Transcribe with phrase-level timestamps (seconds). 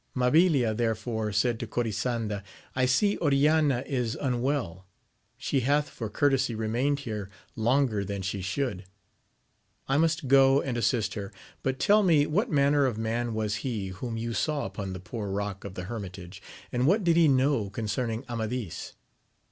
[0.15, 2.41] Mabiha therefore said to Corisanda,
[2.75, 4.87] I see Oriana is unwell;
[5.37, 8.85] she hath for courtesy remained here longer than she should:
[9.87, 13.89] I must go and assist her; but tell me what manner of man was he
[13.89, 16.41] whom you saw upon the Poor Eock of the Hermitage,
[16.71, 18.93] and what did he know con: ceming Amadis